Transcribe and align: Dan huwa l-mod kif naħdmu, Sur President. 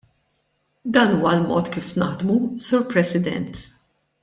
Dan 0.95 1.13
huwa 1.19 1.33
l-mod 1.41 1.69
kif 1.75 1.91
naħdmu, 2.05 2.39
Sur 2.69 2.83
President. 2.95 3.63